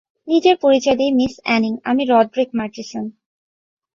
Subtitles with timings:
[0.27, 3.05] নিজের পরিচয় দেই, মিস অ্যানিং, আমি রড্রিক মার্চিসন।